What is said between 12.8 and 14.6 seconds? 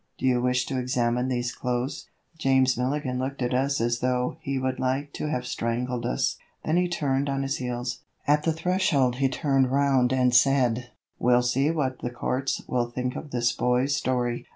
think of this boy's story."